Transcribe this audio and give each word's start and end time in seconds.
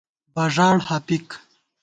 بݫاڑ 0.35 0.75
ہَپِک 0.87 1.27